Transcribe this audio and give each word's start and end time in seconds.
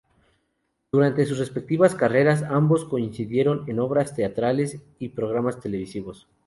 Durante 0.91 1.27
sus 1.27 1.37
respectivas 1.37 1.93
carreras, 1.93 2.41
ambos 2.41 2.85
coincidieron 2.85 3.65
en 3.67 3.77
obras 3.79 4.15
teatrales 4.15 4.81
y 4.97 5.09
programas 5.09 5.59
televisivos. 5.59 6.27